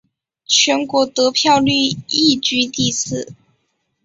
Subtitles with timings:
[0.47, 1.71] 全国得票率
[2.07, 3.35] 亦居第四。